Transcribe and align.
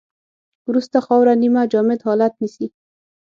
وروسته 0.69 0.97
خاوره 1.05 1.33
نیمه 1.41 1.63
جامد 1.71 1.99
حالت 2.07 2.33
نیسي 2.41 2.67